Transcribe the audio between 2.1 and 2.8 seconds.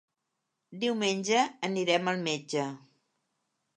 al metge.